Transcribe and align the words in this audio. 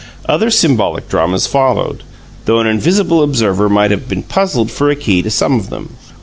Other 0.27 0.49
symbolic 0.49 1.09
dramas 1.09 1.45
followed, 1.45 2.01
though 2.45 2.57
an 2.59 2.65
invisible 2.65 3.21
observer 3.21 3.69
might 3.69 3.91
have 3.91 4.09
been 4.09 4.23
puzzled 4.23 4.71
for 4.71 4.89
a 4.89 4.95
key 4.95 5.21
to 5.21 5.29
some 5.29 5.59
of 5.59 5.69
them. 5.69 5.89